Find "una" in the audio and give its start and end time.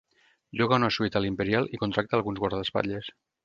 0.83-0.89